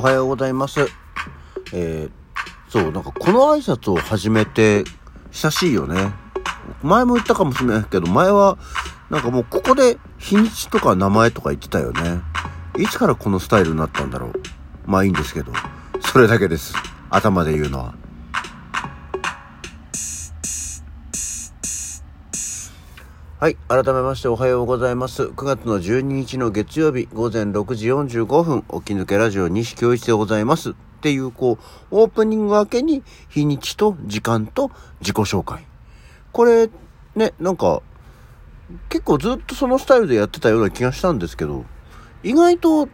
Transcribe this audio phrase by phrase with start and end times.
[0.00, 0.88] おはようございます。
[1.74, 2.10] えー、
[2.70, 4.84] そう、なんかこの挨拶を始めて
[5.30, 6.14] 久しいよね。
[6.82, 8.56] 前も言ったかもしれないけど、前は
[9.10, 12.22] なんかもうここで日にちとか名前とか言ってたよね。
[12.78, 14.32] いつからこのスタイルになったんだろう。
[14.86, 15.52] まあいいんですけど。
[16.00, 16.74] それだけです。
[17.10, 17.94] 頭で言うのは。
[23.40, 23.56] はい。
[23.68, 25.22] 改めましておはようございます。
[25.22, 30.72] 9月の12日の月曜日午前6時45分、起き抜けラジオ西京一でございます。
[30.72, 35.66] っていう、こう、オープニング明けに日にちと時間と自己紹介。
[36.32, 36.68] これ、
[37.14, 37.80] ね、なんか、
[38.90, 41.64] 結構ずっとそのスタイルでやってたような気がしたんですけど、
[42.22, 42.90] 意外と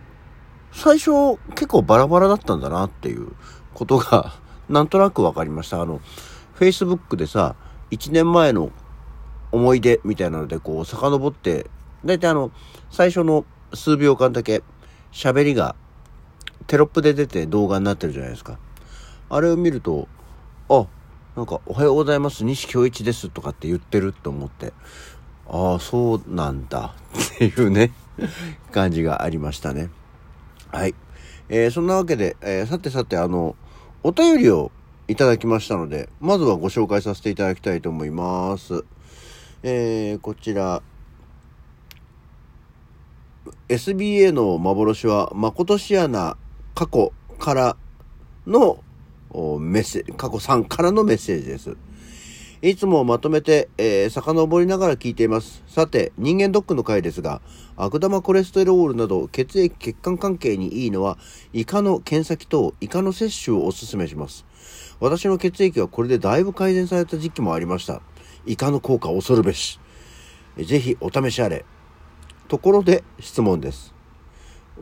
[0.70, 3.32] 最初結構バラバラだったんだなっていう
[3.74, 4.32] ことが
[4.68, 5.82] なんとなく分かりました。
[5.82, 6.00] あの、
[6.56, 7.56] Facebook でさ、
[7.90, 8.70] 1年前の
[9.52, 11.66] 思い出みたいなのでこう遡って、
[12.04, 12.50] だいたいあの、
[12.90, 14.62] 最初の数秒間だけ
[15.12, 15.74] 喋りが
[16.66, 18.58] テロップで出て動画になってるじゃないですか。
[19.28, 20.08] あれを見ると、
[20.68, 20.86] あ、
[21.36, 24.72] なんか、おはようございます、西京一ですとかって言ってると思って、
[25.48, 26.94] ああ、そうなんだ
[27.34, 27.92] っていうね
[28.72, 29.90] 感じがありましたね。
[30.72, 30.94] はい。
[31.48, 33.54] えー、そんなわけで、えー、さてさて、あの、
[34.02, 34.72] お便りを
[35.08, 38.84] いただきましたので、まずはご紹介させていただきたいと思います。
[39.62, 40.82] えー、こちら、
[43.68, 46.36] SBA の幻は、まことしやな
[46.74, 47.76] 過去から
[48.46, 48.82] の
[49.58, 51.76] メッセージ、過去3からのメッセージです。
[52.62, 55.62] いつもまとめて、えー、遡りながら聞いています。
[55.66, 57.42] さて、人間ドックの回ですが、
[57.76, 61.18] 悪玉コレステロールなど血液血管関係にいいのは、
[61.52, 64.46] イカの検査機とイカの摂取をお勧めします。
[65.00, 68.00] 私の血液はこれでだいぶ改善された時期もありました。
[68.46, 69.78] イカの効果恐るべし。
[70.56, 71.64] ぜひお試しあれ。
[72.48, 73.92] ところで質問です。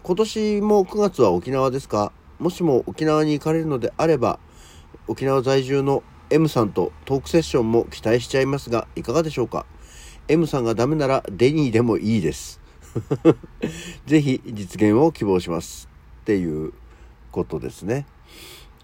[0.02, 2.12] 今年も9月は沖縄ですか？
[2.38, 4.38] もしも沖縄に行かれるのであれば、
[5.08, 9.66] 沖縄在住の M さんとトークセッションも期待しちゃいますが、いかがでしょうか
[10.28, 12.60] ?M さんがダメならデニーでもいいです。
[14.06, 15.88] ぜひ実現を希望します。
[16.22, 16.72] っていう
[17.30, 18.06] ことですね。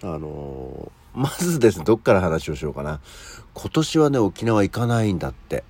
[0.03, 3.01] あのー、まずですね、どっから話をしようかな。
[3.55, 5.65] 今年はね、沖縄行かないんだって。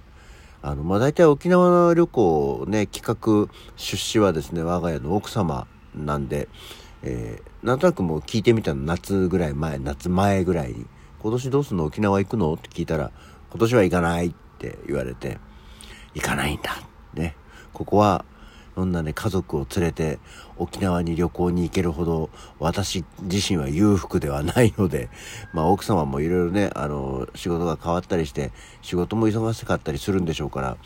[0.62, 3.19] あの、まあ、大体沖縄旅行ね、企
[3.49, 6.49] 画、出資はですね、我が家の奥様なんで、
[7.03, 10.87] えー、なんとなくもう聞いてみたの夏ぐらい前、夏前ぐらいに、
[11.23, 11.84] 今年どうすんの？
[11.84, 12.53] 沖縄行くの？
[12.55, 13.11] って聞いたら、
[13.50, 15.39] 今年は行かないって言われて、
[16.15, 16.77] 行かないんだ。
[17.15, 17.37] ね。
[17.73, 18.25] ここは
[18.75, 20.19] そんなね、家族を連れて
[20.56, 25.08] 沖縄に旅行に行けるほど私自身は裕福ではないので、
[25.53, 30.76] まあ奥様もいろいろね、あの、仕事が変わったりして、仕事も忙しかったりするんでしょうから、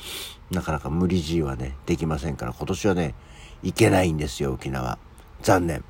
[0.51, 3.15] なかなか無理強いはね、できませんから、今年はね、
[3.63, 4.99] 行けないんですよ、沖縄。
[5.43, 5.85] 残念。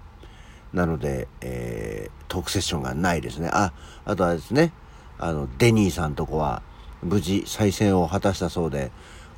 [0.72, 3.48] なので、えー、トークセッションがないですね。
[3.52, 3.72] あ、
[4.04, 4.72] あとはですね、
[5.18, 6.62] あの、デニーさんとこは、
[7.02, 8.90] 無事再選を果たしたそうで、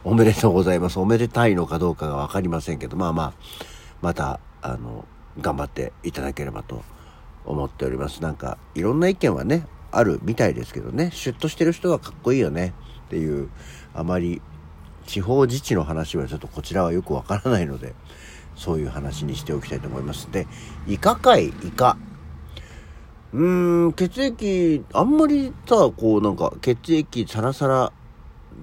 [0.06, 1.00] おめでとうございます。
[1.00, 3.32] おめでたいのかどうかがわかりませんけど、まあまあ、
[4.00, 5.04] また、あの、
[5.40, 6.84] 頑張っていただければと
[7.44, 8.22] 思っております。
[8.22, 12.72] なんか、いろんな意見はね、あるみたいですけどね、シュッとしてる人はかっこいいよね
[13.06, 13.48] っていう、
[13.94, 14.40] あまり
[15.08, 17.92] 地方自治の話はちょっとこちらはよくわからないので、
[18.54, 20.30] そういう話にしておきたいと思います。
[20.30, 20.46] で、
[20.86, 21.96] イカ界、イカ。
[23.32, 27.92] うーん、血液、あんまりさ、こうなんか血液サラサラ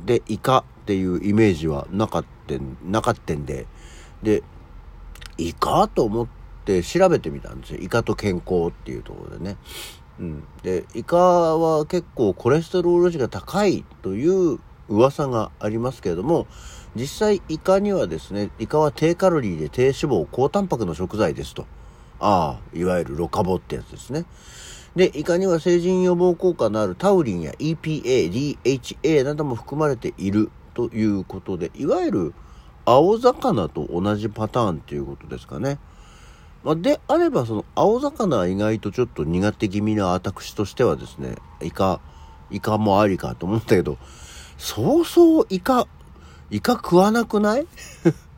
[0.06, 2.56] でイカっていうイメージはなかった
[2.86, 3.66] なかったんで、
[4.22, 4.44] で、
[5.38, 6.28] イカと思っ
[6.66, 7.80] て調べてみたんですよ。
[7.80, 9.56] イカと健康っていうところでね。
[10.20, 10.44] うん。
[10.62, 16.48] で、イカは結構コレステロール値が高いという噂がありますけれども、
[16.96, 21.66] 実際イカにはですね、イカは低カロリーで低脂肪、高タンパクの食材ですと。
[22.20, 24.26] ああ、いわゆるロカボってやつですね。
[24.96, 32.34] で、イカには成人予防効果のあるタウリンや EPA、DHA なども含まれているということで、いわゆる
[32.86, 35.80] 青魚と同じパターンということですかね。
[36.64, 42.00] まあ、であれば、その青魚は意外とちょっと苦手気味な私としてはですね、イカ、
[42.52, 43.98] イカもありかと思ったけど、
[44.58, 45.88] そうそうイカ、
[46.50, 47.68] イカ食わなくない？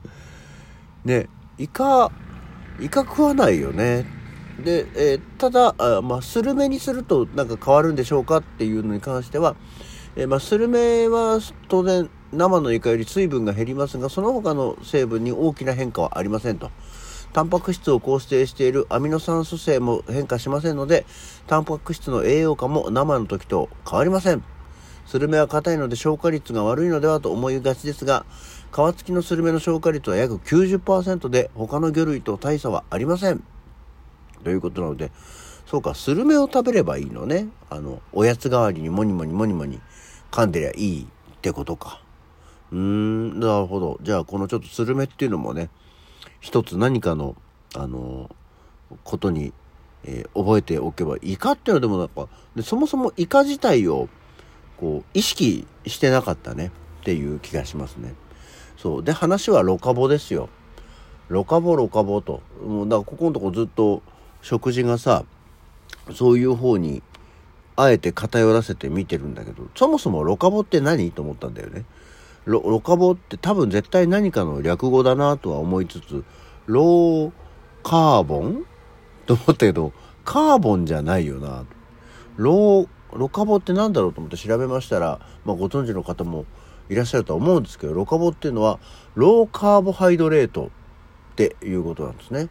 [1.06, 2.12] ね、イカ、
[2.80, 4.08] イカ食わないよね。
[4.64, 9.56] で、えー、ただ、あまあ、スルメにするとなんか変わるんでしょうかっていうのに関しては、
[10.16, 16.72] えー、まあ、スルメは当然生のイカより水分が減りますが、その他の成分に大きな変化はありませんと。
[17.34, 21.06] タンパク質を構成しているアミノ酸組成も変化しませんので、
[21.48, 24.44] タンパク質の栄養価も生の時と変わりません。
[25.06, 28.26] スルメは硬いので消化率が悪いのではと思いがちですが、
[28.72, 33.44] 皮付きのスルメの消化率は約90%で他の魚類と大差はありません。
[34.46, 35.12] ということなので、
[35.66, 37.48] そうか、スルメを食べればいいのね。
[37.70, 39.82] あの、おやつ代わりにモニモニモニモニ
[40.32, 41.08] 噛んでりゃいいっ
[41.42, 42.05] てことか。
[42.76, 43.98] うーん、なるほど。
[44.02, 45.70] じゃあ、このちょっとスルメっていうのもね、
[46.42, 47.38] 一つ何かの、
[47.74, 48.30] あの、
[49.06, 49.54] ことに、
[50.04, 54.10] えー、覚えておけば、イカっていうのはでもなんか、でそもそもイカ自体を、
[54.78, 58.14] こう、意識してなかったねっていう気がしますね。
[58.76, 59.04] そう。
[59.04, 60.50] で、話はロカボですよ。
[61.30, 62.42] ロカボロカボと。
[62.62, 64.04] もうだからここのとこずっと
[64.42, 65.24] 食事がさ、
[66.14, 67.02] そういう方に、
[67.78, 71.86] あえて偏らせて見てるんだけど、そもそもロカボって何と思ったんだよね。
[72.46, 76.24] ロロカボって多分絶対何かの略語だなとは思いつつ、
[76.68, 77.32] ロー
[77.84, 78.66] カーボン
[79.26, 79.94] と思ったけど、
[80.24, 81.66] カーボンじゃないよな。
[82.38, 86.46] ロー、ロカボって何だろうと思って調べましたら、まあご存知の方も
[86.90, 88.80] いらっしゃるとは思うんですけど、ロカボっていうのは、
[89.16, 90.66] ローカーボハイドレート
[91.32, 92.50] っていうことなんですね。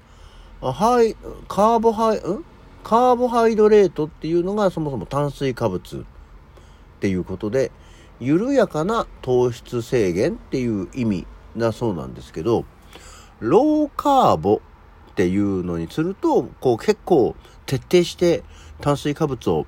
[0.61, 1.17] はい、
[1.49, 2.44] カーボハイ、ん？
[2.82, 6.02] カーボハイドレートっていうのがそもそも炭水化物っ
[7.00, 7.70] ていうことで、
[8.20, 11.26] 緩やかな糖質制限っていう意味
[11.56, 12.64] だそうなんですけど、
[13.40, 14.61] ローカーボ
[15.11, 17.34] っていうのにすると、こう結構
[17.66, 18.43] 徹底して
[18.81, 19.66] 炭水化物を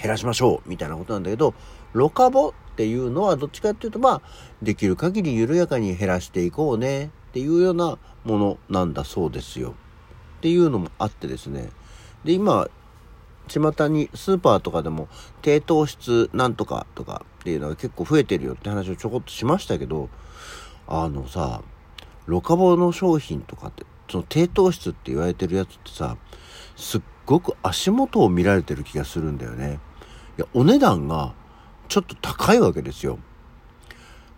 [0.00, 1.54] 減らしましょうみたいなことなんだけど、
[1.92, 4.22] ロカボっていうのはどっちかっていうと、まあ、
[4.62, 9.74] できる限り緩やかに減らしていこうねっていうようなものなんだそうですよ。
[10.38, 11.70] っていうのもあってですね。
[12.24, 12.68] で、今、
[13.48, 15.08] 巷にスーパーとかでも
[15.42, 20.08] 低糖質なんとかとかっていうのが結構増えてるよって話をちょこっとしましたけど、
[20.86, 21.62] あのさ、
[22.26, 26.16] ロカボの商品とかって、その低糖質って言われてるやつってさ、
[26.76, 29.80] すっごく足元を見られてる気がするんだよね。
[30.38, 31.34] いや、お値段が
[31.88, 33.18] ちょっと高いわけですよ。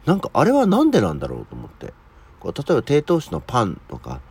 [0.06, 1.92] なんかあれはなんでなんだろうと思って。
[2.40, 4.22] こう例えば低糖質のパンとか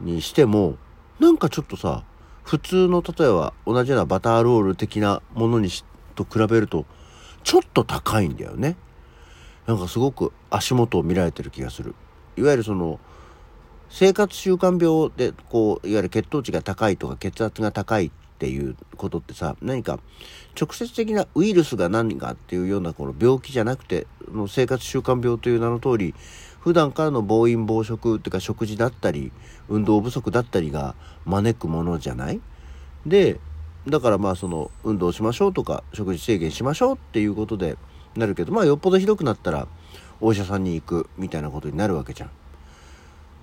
[0.00, 0.78] にしても、
[1.20, 2.02] なんかちょっとさ、
[2.42, 5.84] 普通の例えば同じようなバターロール的なものにし
[6.16, 6.86] と比べると、
[7.46, 8.76] ちょっと高いんだよね。
[9.68, 11.94] なんかすごく足元を見られてる気がする。
[12.36, 12.98] いわゆるその、
[13.88, 18.10] 生活習慣病で、こう、いわゆる血糖値が高いとか血圧が高いっ
[18.40, 20.00] ていうことってさ、何か
[20.60, 26.16] 直接的なウイルスが何かっていうようなこの病気じゃなくて、の生活習慣病という名の通り、
[26.58, 29.30] 普段からの暴飲暴食っていうか食事だったり、
[29.68, 32.40] 運動不足だったりが招くものじゃない？
[33.06, 33.38] で、
[33.88, 37.76] だからまあその運動しましょうとか食事制限しましょうっていうことで
[38.16, 39.68] なるけど、まあよっぽどひどくなったら
[40.20, 42.30] お医者さんに行くみたいなことになるわけじゃん。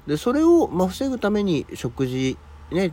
[0.08, 2.38] で、それをまあ防ぐために食事、
[2.72, 2.92] ね、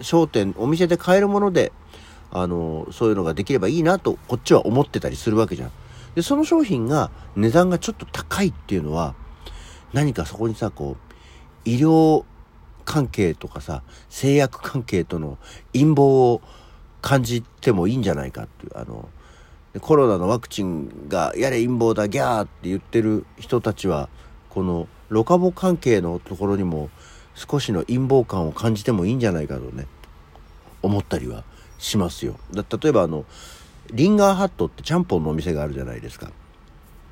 [0.00, 1.72] 商店、お店で買えるもので、
[2.30, 5.70] あの、そういうのができればいいなとこっちは思ってたりするわけじゃん。
[6.14, 9.14] で、その商品が値段がちょっと高いっていうのは、
[9.92, 11.14] 何かそこにさ、こう、
[11.64, 12.24] 医療
[12.88, 15.36] 関係とかさ、製薬関係との
[15.74, 16.40] 陰謀を
[17.02, 19.10] 感じてもいいんじゃないかっていう、あの、
[19.80, 24.08] コロナのワクチンがやれ陰謀だギャーって言ってる人たちは、
[24.48, 26.88] このロカボ関係のところにも
[27.34, 29.86] 少しの陰謀感を感じてもいいんじゃないかとね、
[30.80, 31.44] 思ったりは
[31.76, 32.36] しますよ。
[32.54, 33.26] だ例えばあの、
[33.92, 36.30] リンガーハットってちゃんぽんのお店があるじゃないですか。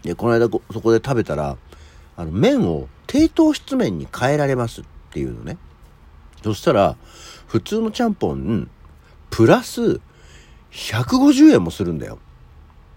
[0.03, 1.59] で、この間そこで食べたら、
[2.17, 5.59] あの、麺を低糖質麺に変えられますっていうのね。
[6.43, 6.97] そしたら、
[7.47, 8.71] 普通のちゃんぽん、
[9.31, 10.01] プラス
[10.71, 12.19] 150円もするんだよ。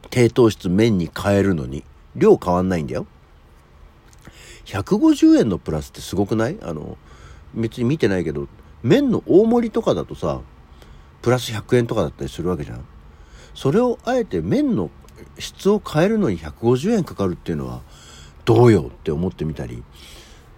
[0.10, 1.84] 低糖質麺に変えるのに。
[2.15, 3.05] 量変わんないんだよ。
[4.65, 6.58] 150円のプラスってすごくない？
[6.62, 6.98] あの、
[7.53, 8.48] 別に見てないけど、
[8.84, 10.41] 麺の大盛りとかだとさ、
[11.22, 12.86] プラス100円とかだったりするわけじゃん。
[13.53, 14.89] それをあえて麺の
[15.38, 17.81] 質を変えるのに150円かかるっていうのは
[18.46, 19.84] どうよって思ってみたり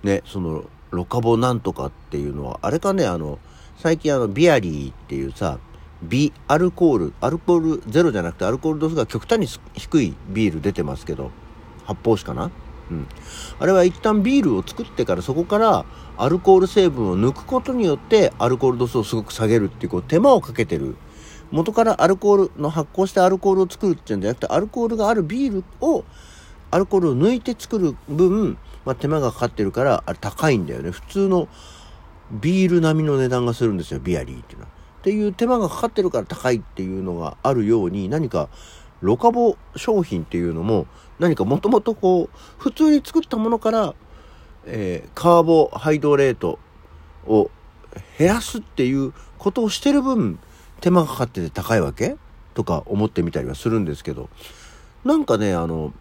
[0.03, 3.39] ねそのロカボなんとかっていうのはあれかねあの
[3.77, 5.57] 最近あのビアリーっていうさ
[6.03, 11.31] ビアルコールアルコールゼロじゃなくてアルコール度数が極端に低いビール出てますけど
[11.85, 12.51] 発泡酒かな？
[12.91, 13.07] うん、
[13.59, 15.85] あれは一旦ビールを作ってからそこから
[16.17, 20.95] アルコール成分を抜くことによってアルコール度数をすごく下げるっていうこう手間をかけてる。
[21.51, 26.05] 元からアルコールの発酵してアルコールを作るっていうんじゃなくて、アルコールがあるビールを、
[26.71, 30.91] アルコールを抜いて作る分、まあ、手間がかかってるから、あれ高いんだよね。
[30.91, 31.47] 普通の
[32.31, 34.71] ビール並みの値段がするんですよ、ビアリーっていうのは。
[35.01, 38.49] っていう手間がかかってるから高いっていうのがあるように、何か、
[39.01, 40.87] ロカボ商品っていうのも、
[41.19, 43.95] 何かもともとこう、普通に作ったものから、
[44.65, 46.59] えー、カーボハイドレート
[47.25, 47.49] を
[48.17, 50.37] 減らすっていうことをしてる分、
[50.81, 52.15] 手間がかかってて高いわけ？
[52.53, 54.29] とか思ってみたりはするんですけど、
[55.03, 55.93] なんかね、あの、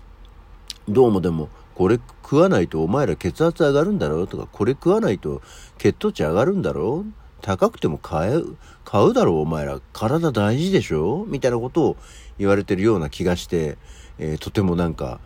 [0.88, 5.42] どうもでも、これ食わないとお前ら血圧上がるんだろうとか、これ食わないと
[5.78, 7.12] 血糖値上がるんだろう？
[7.42, 9.80] 高くても買う、買うだろうお前ら。
[9.92, 11.24] 体大事でしょ？
[11.28, 11.96] みたいなことを
[12.38, 13.78] 言われてるような気がして、
[14.18, 15.20] えー、とてもなんか、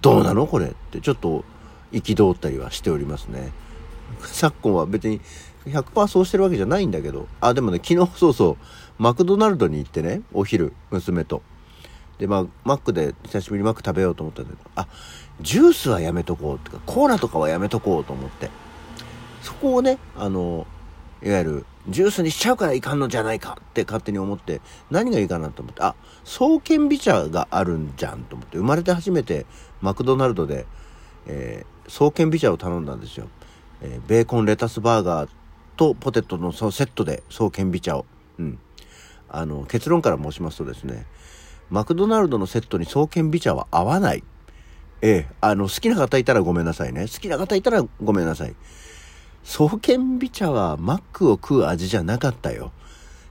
[0.00, 0.46] どうなの？
[0.46, 1.44] これってちょっと
[1.92, 3.52] 憤ったりはしておりますね。
[4.20, 5.20] 昨今は別に
[5.66, 8.56] 100%そうしてるわけじゃないんだけど、あ、でもね、昨日そうそう、
[8.98, 11.42] マクドナルドに行ってね、お昼、娘と。
[12.22, 14.86] で、まあ、マックで久しぶりにマック食べようと思ったんだけど、あ、
[15.40, 18.48] ジュースはやめとこうってか、コーラとかはやめとこうと思って。
[19.42, 20.64] そこをね、あの、
[21.20, 29.44] いわゆる、ジュースにしちゃうからいかんのじゃないかって勝手に思って、何がいいかなと思って、あ、創建美茶があるんじゃんと思って、生まれて初めて
[29.80, 30.66] マクドナルドで、
[31.26, 33.26] えー、創建美茶を頼んだんですよ。
[33.80, 35.30] えー、ベーコンレタスバーガー
[35.76, 38.06] とポテトのそのセットで創建美茶を。
[38.38, 38.60] うん。
[39.28, 41.04] あの、結論から申しますとですね、
[41.72, 44.22] マクドナルドのセットに創建美茶は合わない。
[45.00, 47.06] ええ、あの、好きな方いたらごめんなさいね。
[47.10, 48.54] 好きな方いたらごめんなさい。
[49.42, 52.72] 創建美茶はマックを食う味じゃなかったよ。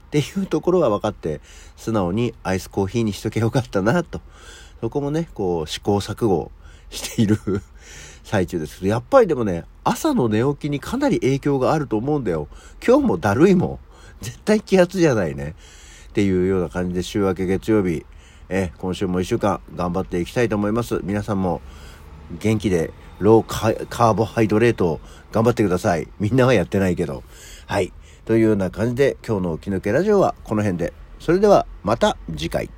[0.06, 1.40] っていうところは分かって、
[1.76, 4.20] 素直にアイスコーヒーにしとけよかったな、と。
[4.80, 6.50] そこもね、こう、試行錯誤
[6.90, 7.38] している
[8.24, 12.48] 最中ですけど、やっぱりでもね、朝の寝起きにかなり影響があると思うんだよ。
[12.84, 13.78] 今日もだるいもん。
[14.20, 15.54] 絶対気圧じゃないね。
[16.08, 18.04] っていうような感じで週明け月曜日、
[18.54, 21.00] え、今週も1週間頑張っていきたいと思います。
[21.04, 21.62] 皆さんも
[22.38, 25.00] 元気でローカーボハイドレートを
[25.32, 26.06] 頑張ってください。
[26.20, 27.22] みんなはやってないけど。
[27.66, 27.94] はい。
[28.26, 30.92] というような感じで今日の起き抜けラジオはこの辺で。
[31.18, 32.68] それではまた次回。